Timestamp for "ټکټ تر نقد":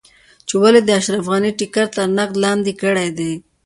1.59-2.35